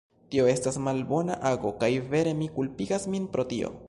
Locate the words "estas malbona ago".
0.51-1.73